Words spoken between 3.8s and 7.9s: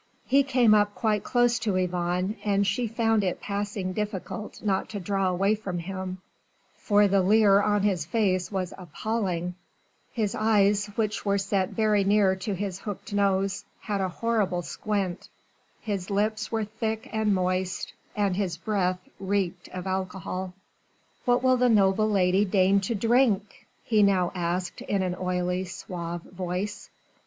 difficult not to draw away from him, for the leer on